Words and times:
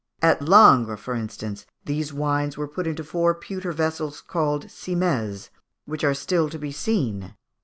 At 0.23 0.41
Langres, 0.41 0.99
for 0.99 1.13
instance, 1.13 1.67
these 1.85 2.11
wines 2.11 2.57
were 2.57 2.67
put 2.67 2.87
into 2.87 3.03
four 3.03 3.35
pewter 3.35 3.71
vessels 3.71 4.19
called 4.19 4.65
cimaises, 4.71 5.51
which 5.85 6.03
are 6.03 6.15
still 6.15 6.49
to 6.49 6.57
be 6.57 6.71
seen. 6.71 7.35